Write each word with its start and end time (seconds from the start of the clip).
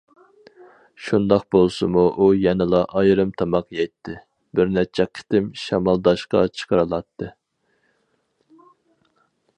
شۇنداق 1.07 1.43
بولسىمۇ 1.55 2.05
ئۇ 2.23 2.29
يەنىلا 2.45 2.79
ئايرىم 3.01 3.33
تاماق 3.43 3.69
يەيتتى، 3.81 4.17
بىر 4.61 4.73
نەچچە 4.79 5.07
قېتىم 5.19 5.53
شامالداشقا 5.67 6.45
چىقىرىلاتتى. 6.63 7.33